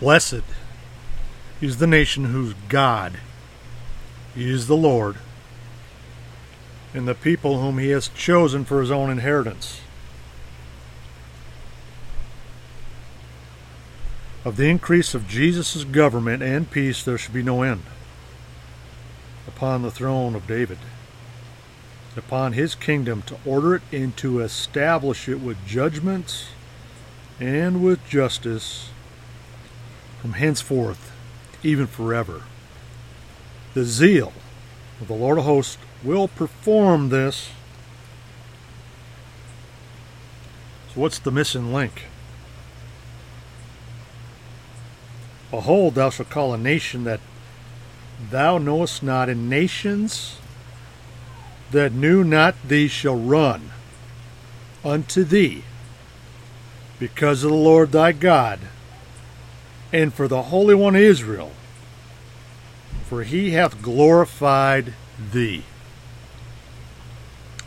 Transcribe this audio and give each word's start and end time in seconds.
Blessed 0.00 0.42
is 1.62 1.78
the 1.78 1.86
nation 1.86 2.26
whose 2.26 2.54
God 2.68 3.14
is 4.36 4.66
the 4.66 4.76
Lord, 4.76 5.16
and 6.92 7.08
the 7.08 7.14
people 7.14 7.60
whom 7.60 7.78
he 7.78 7.90
has 7.90 8.08
chosen 8.08 8.64
for 8.66 8.80
his 8.80 8.90
own 8.90 9.10
inheritance. 9.10 9.80
Of 14.44 14.56
the 14.56 14.68
increase 14.68 15.14
of 15.14 15.26
Jesus' 15.26 15.82
government 15.84 16.42
and 16.42 16.70
peace 16.70 17.02
there 17.02 17.18
should 17.18 17.34
be 17.34 17.42
no 17.42 17.62
end 17.62 17.82
upon 19.48 19.80
the 19.80 19.90
throne 19.90 20.34
of 20.34 20.46
David, 20.46 20.78
upon 22.16 22.52
his 22.52 22.74
kingdom 22.74 23.22
to 23.22 23.38
order 23.46 23.76
it 23.76 23.82
and 23.90 24.14
to 24.18 24.40
establish 24.40 25.26
it 25.28 25.40
with 25.40 25.66
judgments 25.66 26.48
and 27.40 27.82
with 27.82 28.06
justice 28.06 28.90
from 30.26 30.32
henceforth, 30.32 31.12
even 31.62 31.86
forever. 31.86 32.42
The 33.74 33.84
zeal 33.84 34.32
of 35.00 35.06
the 35.06 35.14
Lord 35.14 35.38
of 35.38 35.44
hosts 35.44 35.78
will 36.02 36.26
perform 36.26 37.10
this. 37.10 37.50
So, 40.92 41.00
what's 41.00 41.20
the 41.20 41.30
missing 41.30 41.72
link? 41.72 42.06
Behold, 45.52 45.94
thou 45.94 46.10
shalt 46.10 46.28
call 46.28 46.52
a 46.52 46.58
nation 46.58 47.04
that 47.04 47.20
thou 48.28 48.58
knowest 48.58 49.04
not, 49.04 49.28
and 49.28 49.48
nations 49.48 50.38
that 51.70 51.92
knew 51.92 52.24
not 52.24 52.56
thee 52.66 52.88
shall 52.88 53.14
run 53.14 53.70
unto 54.84 55.22
thee 55.22 55.62
because 56.98 57.44
of 57.44 57.50
the 57.50 57.56
Lord 57.56 57.92
thy 57.92 58.10
God 58.10 58.58
and 59.96 60.12
for 60.12 60.28
the 60.28 60.42
Holy 60.42 60.74
One 60.74 60.94
Israel, 60.94 61.52
for 63.06 63.22
he 63.22 63.52
hath 63.52 63.80
glorified 63.80 64.92
thee. 65.32 65.64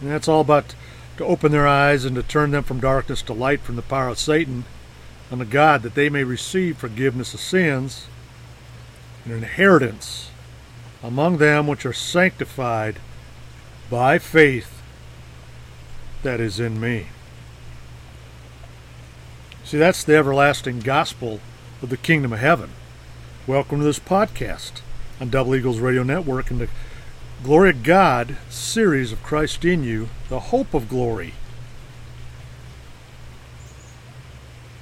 And 0.00 0.10
that's 0.10 0.26
all 0.26 0.42
but 0.42 0.74
to 1.18 1.24
open 1.24 1.52
their 1.52 1.68
eyes 1.68 2.04
and 2.04 2.16
to 2.16 2.24
turn 2.24 2.50
them 2.50 2.64
from 2.64 2.80
darkness 2.80 3.22
to 3.22 3.32
light 3.32 3.60
from 3.60 3.76
the 3.76 3.82
power 3.82 4.08
of 4.08 4.18
Satan 4.18 4.64
unto 5.30 5.44
God, 5.44 5.82
that 5.82 5.94
they 5.94 6.08
may 6.08 6.24
receive 6.24 6.76
forgiveness 6.76 7.32
of 7.32 7.38
sins 7.38 8.08
and 9.24 9.32
an 9.32 9.38
inheritance 9.44 10.30
among 11.04 11.38
them 11.38 11.68
which 11.68 11.86
are 11.86 11.92
sanctified 11.92 12.98
by 13.88 14.18
faith 14.18 14.82
that 16.24 16.40
is 16.40 16.58
in 16.58 16.80
me. 16.80 17.06
See, 19.62 19.78
that's 19.78 20.02
the 20.02 20.16
everlasting 20.16 20.80
gospel 20.80 21.40
of 21.86 21.90
the 21.90 21.96
kingdom 21.96 22.32
of 22.32 22.40
heaven. 22.40 22.70
Welcome 23.46 23.78
to 23.78 23.84
this 23.84 24.00
podcast 24.00 24.80
on 25.20 25.30
Double 25.30 25.54
Eagles 25.54 25.78
Radio 25.78 26.02
Network 26.02 26.50
and 26.50 26.60
the 26.60 26.68
Glory 27.44 27.70
of 27.70 27.84
God 27.84 28.36
series 28.50 29.12
of 29.12 29.22
Christ 29.22 29.64
in 29.64 29.84
You, 29.84 30.08
the 30.28 30.40
hope 30.40 30.74
of 30.74 30.88
glory. 30.88 31.34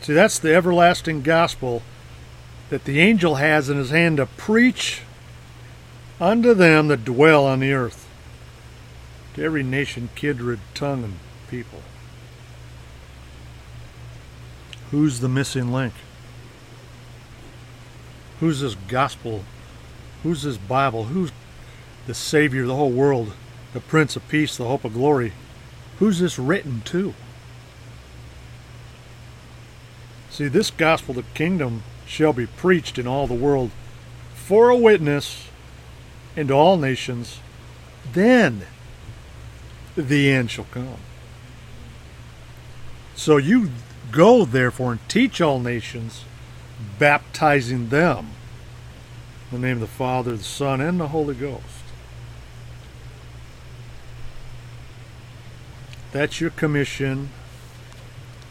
See, 0.00 0.14
that's 0.14 0.38
the 0.38 0.54
everlasting 0.54 1.20
gospel 1.20 1.82
that 2.70 2.84
the 2.84 3.00
angel 3.00 3.34
has 3.34 3.68
in 3.68 3.76
his 3.76 3.90
hand 3.90 4.16
to 4.16 4.24
preach 4.24 5.02
unto 6.18 6.54
them 6.54 6.88
that 6.88 7.04
dwell 7.04 7.44
on 7.44 7.60
the 7.60 7.74
earth, 7.74 8.08
to 9.34 9.44
every 9.44 9.62
nation, 9.62 10.08
kindred, 10.14 10.60
tongue, 10.72 11.04
and 11.04 11.18
people. 11.50 11.82
Who's 14.90 15.20
the 15.20 15.28
missing 15.28 15.70
link? 15.70 15.92
Who's 18.40 18.60
this 18.60 18.76
gospel? 18.88 19.44
Who's 20.22 20.42
this 20.42 20.56
Bible? 20.56 21.04
Who's 21.04 21.32
the 22.06 22.14
Savior 22.14 22.62
of 22.62 22.68
the 22.68 22.76
whole 22.76 22.90
world, 22.90 23.32
the 23.72 23.80
Prince 23.80 24.16
of 24.16 24.28
Peace, 24.28 24.56
the 24.56 24.64
hope 24.64 24.84
of 24.84 24.94
glory? 24.94 25.32
Who's 25.98 26.18
this 26.18 26.38
written 26.38 26.82
to? 26.86 27.14
See, 30.30 30.48
this 30.48 30.70
gospel 30.70 31.14
the 31.14 31.22
kingdom 31.34 31.84
shall 32.06 32.32
be 32.32 32.46
preached 32.46 32.98
in 32.98 33.06
all 33.06 33.26
the 33.26 33.34
world 33.34 33.70
for 34.34 34.68
a 34.68 34.76
witness 34.76 35.48
into 36.36 36.52
all 36.52 36.76
nations, 36.76 37.38
then 38.12 38.66
the 39.96 40.30
end 40.30 40.50
shall 40.50 40.66
come. 40.70 40.98
So 43.14 43.36
you 43.36 43.70
go, 44.10 44.44
therefore, 44.44 44.92
and 44.92 45.08
teach 45.08 45.40
all 45.40 45.60
nations, 45.60 46.24
baptizing 46.98 47.88
them 47.88 48.30
in 49.50 49.60
the 49.60 49.66
name 49.66 49.76
of 49.76 49.80
the 49.80 49.86
Father, 49.86 50.36
the 50.36 50.42
Son, 50.42 50.80
and 50.80 50.98
the 50.98 51.08
Holy 51.08 51.34
Ghost. 51.34 51.62
That's 56.12 56.40
your 56.40 56.50
commission 56.50 57.30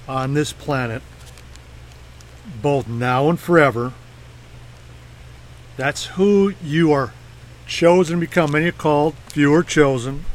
on 0.07 0.33
this 0.33 0.51
planet, 0.51 1.01
both 2.61 2.87
now 2.87 3.29
and 3.29 3.39
forever. 3.39 3.93
That's 5.77 6.05
who 6.05 6.53
you 6.61 6.91
are 6.91 7.13
chosen 7.65 8.19
to 8.19 8.27
become. 8.27 8.51
Many 8.51 8.67
are 8.67 8.71
called, 8.73 9.15
few 9.27 9.53
are 9.53 9.63
chosen. 9.63 10.25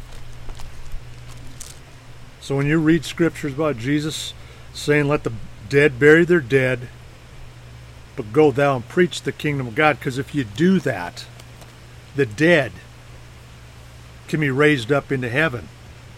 So 2.41 2.57
when 2.57 2.67
you 2.67 2.79
read 2.79 3.05
scriptures 3.05 3.53
about 3.53 3.77
Jesus 3.77 4.33
saying, 4.73 5.07
Let 5.07 5.25
the 5.25 5.33
dead 5.69 5.99
bury 5.99 6.25
their 6.25 6.41
dead, 6.41 6.89
but 8.19 8.33
go 8.33 8.51
thou 8.51 8.75
and 8.75 8.89
preach 8.89 9.23
the 9.23 9.31
kingdom 9.31 9.69
of 9.69 9.77
God, 9.77 9.99
because 9.99 10.19
if 10.19 10.35
you 10.35 10.43
do 10.43 10.81
that, 10.81 11.25
the 12.17 12.27
dead 12.27 12.73
can 14.27 14.41
be 14.41 14.51
raised 14.51 14.91
up 14.91 15.13
into 15.13 15.29
heaven, 15.29 15.69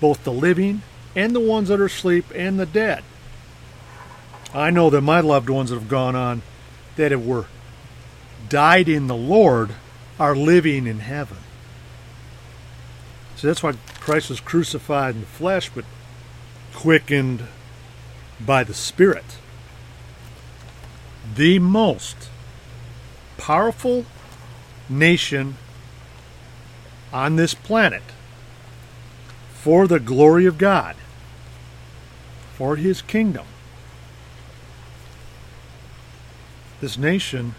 both 0.01 0.25
the 0.25 0.33
living 0.33 0.81
and 1.15 1.37
the 1.37 1.41
ones 1.41 1.69
that 1.69 1.79
are 1.79 1.85
asleep 1.85 2.25
and 2.35 2.59
the 2.59 2.65
dead. 2.65 3.05
I 4.55 4.71
know 4.71 4.89
that 4.89 5.03
my 5.03 5.21
loved 5.21 5.51
ones 5.51 5.69
that 5.69 5.77
have 5.77 5.91
gone 5.91 6.17
on 6.17 6.41
that 6.97 7.11
have 7.13 7.27
were 7.27 7.45
died 8.49 8.89
in 8.89 9.07
the 9.07 9.15
Lord 9.15 9.73
are 10.19 10.35
living 10.35 10.87
in 10.87 11.01
heaven. 11.01 11.37
So 13.37 13.47
that's 13.47 13.63
why 13.63 13.75
Christ 14.01 14.31
was 14.31 14.41
crucified 14.41 15.17
in 15.17 15.21
the 15.21 15.27
flesh, 15.27 15.71
but 15.75 15.85
quickened 16.75 17.43
by 18.41 18.65
the 18.65 18.75
Spirit. 18.75 19.37
The 21.35 21.59
most 21.59 22.29
powerful 23.37 24.05
nation 24.89 25.57
on 27.13 27.37
this 27.37 27.55
planet 27.55 28.03
for 29.53 29.87
the 29.87 30.01
glory 30.01 30.47
of 30.47 30.59
God, 30.59 30.97
for 32.55 32.77
His 32.77 33.03
kingdom. 33.03 33.47
This 36.81 36.97
nation 36.97 37.55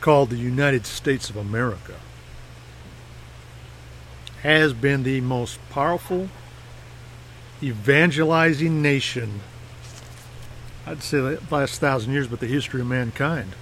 called 0.00 0.30
the 0.30 0.36
United 0.36 0.86
States 0.86 1.30
of 1.30 1.36
America 1.36 1.94
has 4.42 4.72
been 4.72 5.02
the 5.02 5.20
most 5.20 5.58
powerful 5.70 6.28
evangelizing 7.62 8.80
nation 8.80 9.40
I'd 10.88 11.02
say 11.02 11.20
the 11.20 11.38
last 11.50 11.80
thousand 11.80 12.14
years, 12.14 12.28
but 12.28 12.40
the 12.40 12.46
history 12.46 12.80
of 12.80 12.86
mankind. 12.86 13.52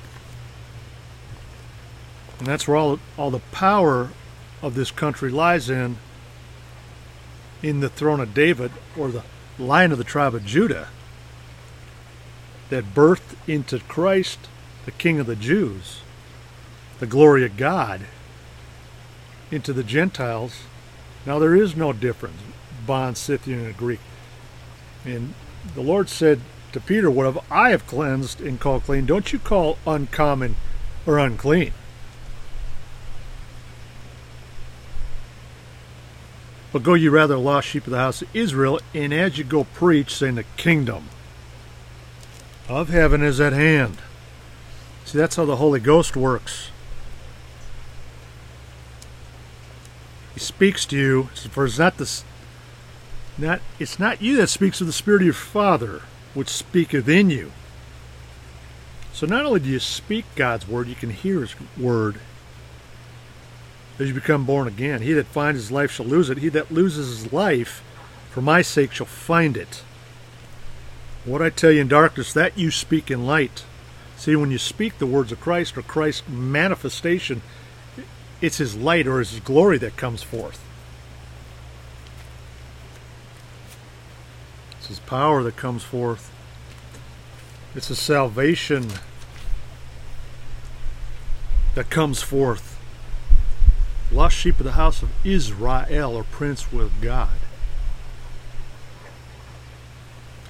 And 2.39 2.47
that's 2.47 2.69
where 2.69 2.77
all, 2.77 3.01
all 3.19 3.33
the 3.33 3.41
power 3.51 4.11
of 4.63 4.77
this 4.77 4.93
country 4.93 5.31
lies 5.31 5.69
in, 5.69 5.97
in 7.65 7.81
the 7.81 7.89
throne 7.89 8.21
of 8.21 8.33
David, 8.33 8.71
or 8.97 9.11
the 9.11 9.25
line 9.59 9.91
of 9.91 9.99
the 9.99 10.05
tribe 10.05 10.37
of 10.37 10.47
Judah, 10.47 10.89
that 12.71 12.95
birthed 12.95 13.35
into 13.49 13.81
Christ, 13.81 14.39
the 14.85 14.93
King 14.93 15.19
of 15.19 15.27
the 15.27 15.35
Jews, 15.35 16.03
the 17.01 17.07
glory 17.07 17.45
of 17.45 17.57
God 17.57 18.03
into 19.51 19.73
the 19.73 19.83
Gentiles. 19.83 20.61
Now 21.25 21.41
there 21.41 21.57
is 21.57 21.75
no 21.75 21.93
difference, 21.93 22.41
bond, 22.87 23.17
Scythian, 23.17 23.65
and 23.65 23.77
Greek. 23.77 24.01
And 25.05 25.35
the 25.75 25.81
Lord 25.81 26.09
said 26.09 26.41
to 26.77 26.81
Peter, 26.83 27.11
What 27.11 27.25
have 27.25 27.39
I 27.51 27.71
have 27.71 27.87
cleansed 27.87 28.43
and 28.43 28.61
called 28.61 28.85
clean, 28.85 29.07
don't 29.07 29.33
you 29.33 29.39
call 29.39 29.79
uncommon 29.87 30.57
or 31.07 31.19
unclean. 31.19 31.73
But 36.73 36.83
go 36.83 36.93
ye 36.93 37.09
rather 37.09 37.39
lost 37.39 37.69
sheep 37.69 37.87
of 37.87 37.93
the 37.93 37.97
house 37.97 38.21
of 38.21 38.29
Israel, 38.37 38.79
and 38.93 39.15
as 39.15 39.39
you 39.39 39.45
go 39.45 39.65
preach, 39.65 40.15
saying 40.15 40.35
the 40.35 40.45
kingdom 40.59 41.05
of 42.69 42.91
heaven 42.91 43.23
is 43.23 43.41
at 43.41 43.55
hand. 43.55 43.97
See, 45.07 45.17
that's 45.17 45.37
how 45.37 45.47
the 45.47 45.57
Holy 45.57 45.81
Ghost 45.81 46.15
works. 46.15 46.71
He 50.35 50.41
speaks 50.41 50.85
to 50.87 50.99
you, 50.99 51.25
for 51.51 51.65
it's 51.65 51.79
not 51.79 51.97
this 51.97 52.23
not 53.39 53.63
it's 53.79 53.99
not 53.99 54.21
you 54.21 54.37
that 54.37 54.49
speaks 54.49 54.83
of 54.83 54.87
the 54.87 54.93
Spirit 54.93 55.23
of 55.23 55.27
your 55.27 55.33
Father, 55.33 56.03
which 56.37 56.49
speaketh 56.51 57.09
in 57.09 57.31
you. 57.31 57.51
So 59.15 59.27
not 59.27 59.47
only 59.47 59.61
do 59.61 59.71
you 59.71 59.81
speak 59.81 60.27
God's 60.37 60.69
word, 60.69 60.87
you 60.87 60.95
can 60.95 61.09
hear 61.09 61.41
his 61.41 61.55
word 61.79 62.21
as 63.99 64.09
you 64.09 64.15
become 64.15 64.45
born 64.45 64.69
again. 64.69 65.01
He 65.01 65.15
that 65.15 65.27
finds 65.27 65.59
his 65.59 65.71
life 65.73 65.91
shall 65.91 66.05
lose 66.05 66.29
it. 66.29 66.39
He 66.39 66.51
that 66.51 66.71
loses 66.71 67.23
his 67.23 67.33
life 67.33 67.83
for 68.31 68.43
my 68.43 68.61
sake 68.61 68.93
shall 68.93 69.07
find 69.07 69.57
it. 69.57 69.83
What 71.25 71.41
I 71.41 71.49
tell 71.49 71.73
you 71.73 71.81
in 71.81 71.89
darkness, 71.89 72.35
that 72.35 72.59
you 72.59 72.71
speak 72.71 73.11
in 73.11 73.25
light. 73.25 73.65
See, 74.19 74.37
when 74.37 74.51
you 74.51 74.59
speak 74.59 74.99
the 74.99 75.07
words 75.07 75.33
of 75.33 75.41
Christ 75.41 75.79
or 75.79 75.83
Christ's 75.83 76.29
manifestation, 76.29 77.41
it's 78.43 78.59
his 78.59 78.77
light 78.77 79.07
or 79.07 79.21
his 79.21 79.41
glory 79.41 79.79
that 79.79 79.97
comes 79.97 80.23
forth. 80.23 80.63
It's 84.87 85.01
his 85.01 85.09
power 85.09 85.43
that 85.43 85.57
comes 85.57 85.83
forth. 85.83 86.31
It's 87.75 87.89
his 87.89 87.99
salvation 87.99 88.87
that 91.75 91.91
comes 91.91 92.23
forth. 92.23 92.79
Lost 94.13 94.37
sheep 94.37 94.61
of 94.61 94.65
the 94.65 94.73
house 94.73 95.03
of 95.03 95.11
Israel 95.25 96.17
are 96.17 96.23
prince 96.23 96.71
with 96.71 97.03
God. 97.03 97.37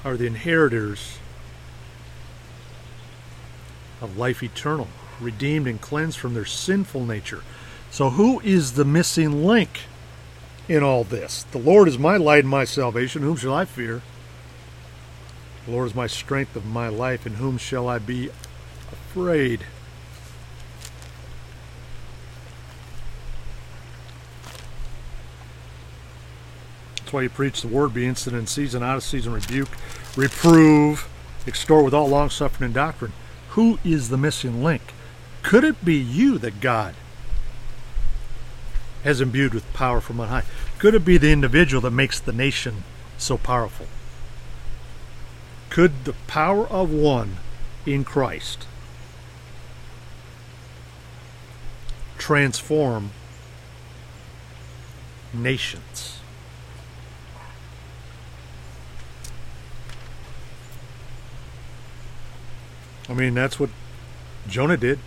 Are 0.05 0.19
the 0.19 0.27
inheritors 0.27 1.17
of 4.03 4.19
life 4.19 4.43
eternal, 4.43 4.89
redeemed 5.19 5.67
and 5.67 5.81
cleansed 5.81 6.19
from 6.19 6.35
their 6.35 6.45
sinful 6.45 7.07
nature. 7.07 7.43
So, 7.91 8.11
who 8.11 8.41
is 8.41 8.75
the 8.75 8.85
missing 8.85 9.47
link 9.47 9.85
in 10.69 10.83
all 10.83 11.05
this? 11.05 11.45
The 11.45 11.59
Lord 11.59 11.89
is 11.89 11.99
my 11.99 12.19
light 12.19 12.41
and 12.41 12.51
my 12.51 12.67
salvation. 12.67 13.23
Whom 13.23 13.37
shall 13.37 13.55
I 13.55 13.65
fear? 13.65 14.03
The 15.67 15.73
Lord 15.73 15.89
is 15.89 15.95
my 15.97 16.07
strength 16.07 16.55
of 16.55 16.65
my 16.65 16.89
life. 16.89 17.27
In 17.27 17.35
whom 17.35 17.59
shall 17.59 17.89
I 17.89 17.99
be 17.99 18.31
afraid? 18.93 19.67
That's 26.99 27.13
why 27.13 27.23
you 27.23 27.31
preach 27.31 27.63
the 27.63 27.69
word, 27.69 27.95
be 27.95 28.07
instant 28.07 28.37
in 28.37 28.47
season, 28.47 28.85
out 28.85 28.97
of 28.97 29.03
season, 29.03 29.33
rebuke, 29.33 29.69
reprove, 30.17 31.09
extort 31.49 31.85
with 31.85 31.95
all 31.95 32.09
long 32.09 32.31
suffering 32.31 32.67
and 32.67 32.75
doctrine. 32.75 33.13
Who 33.51 33.81
is 33.85 34.09
the 34.09 34.17
missing 34.17 34.63
link? 34.63 34.83
Could 35.43 35.65
it 35.65 35.85
be 35.85 35.95
you 35.95 36.39
that 36.39 36.61
God 36.61 36.95
has 39.03 39.21
imbued 39.21 39.55
with 39.55 39.73
power 39.73 40.01
from 40.01 40.21
on 40.21 40.29
high? 40.29 40.45
Could 40.79 40.95
it 40.95 41.05
be 41.05 41.17
the 41.17 41.33
individual 41.33 41.81
that 41.83 41.91
makes 41.91 42.21
the 42.21 42.33
nation 42.33 42.85
so 43.19 43.37
powerful? 43.37 43.87
Could 45.77 46.07
the 46.07 46.15
power 46.27 46.67
of 46.69 46.91
one 46.91 47.37
in 47.85 48.03
Christ 48.03 48.67
transform 52.17 53.11
nations? 55.35 56.21
I 63.07 63.13
mean, 63.13 63.35
that's 63.35 63.61
what 63.61 63.69
Jonah 64.49 64.79
did. 64.79 64.99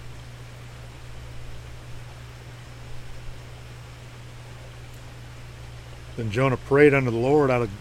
Then 6.15 6.30
Jonah 6.30 6.57
prayed 6.57 6.94
unto 6.94 7.10
the 7.10 7.18
Lord 7.18 7.50
out 7.50 7.63
of 7.63 7.72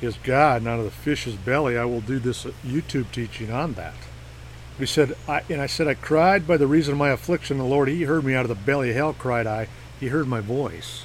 his 0.00 0.16
God 0.16 0.62
and 0.62 0.68
out 0.68 0.78
of 0.78 0.84
the 0.84 0.90
fish's 0.90 1.34
belly. 1.34 1.76
I 1.76 1.84
will 1.84 2.00
do 2.00 2.18
this 2.18 2.44
YouTube 2.64 3.12
teaching 3.12 3.50
on 3.50 3.74
that. 3.74 3.94
He 4.78 4.86
said, 4.86 5.14
I, 5.28 5.42
and 5.50 5.60
I 5.60 5.66
said, 5.66 5.88
I 5.88 5.94
cried 5.94 6.46
by 6.46 6.56
the 6.56 6.66
reason 6.66 6.92
of 6.92 6.98
my 6.98 7.10
affliction. 7.10 7.58
The 7.58 7.64
Lord, 7.64 7.88
He 7.88 8.04
heard 8.04 8.24
me 8.24 8.34
out 8.34 8.46
of 8.46 8.48
the 8.48 8.54
belly 8.54 8.90
of 8.90 8.96
hell, 8.96 9.12
cried 9.12 9.46
I. 9.46 9.68
He 10.00 10.08
heard 10.08 10.26
my 10.26 10.40
voice. 10.40 11.04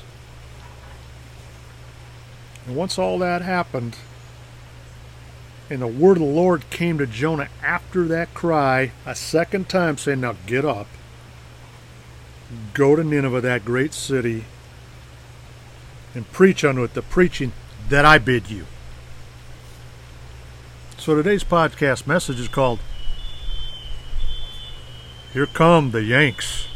And 2.66 2.76
once 2.76 2.98
all 2.98 3.20
that 3.20 3.42
happened, 3.42 3.98
and 5.70 5.82
the 5.82 5.88
word 5.88 6.18
of 6.18 6.20
the 6.20 6.30
Lord 6.30 6.70
came 6.70 6.98
to 7.00 7.06
Jonah 7.06 7.50
after 7.62 8.06
that 8.06 8.34
cry 8.34 8.94
a 9.06 9.14
second 9.14 9.68
time, 9.68 9.98
saying, 9.98 10.22
Now 10.22 10.36
get 10.46 10.64
up, 10.64 10.88
go 12.74 12.96
to 12.96 13.04
Nineveh, 13.04 13.42
that 13.42 13.66
great 13.66 13.94
city, 13.94 14.46
and 16.14 16.32
preach 16.32 16.64
unto 16.64 16.84
it 16.84 16.94
the 16.94 17.02
preaching 17.02 17.52
that 17.90 18.06
I 18.06 18.20
bid 18.20 18.50
you. 18.50 18.66
So 21.06 21.14
today's 21.14 21.44
podcast 21.44 22.08
message 22.08 22.40
is 22.40 22.48
called 22.48 22.80
Here 25.34 25.46
Come 25.46 25.92
the 25.92 26.02
Yanks. 26.02 26.68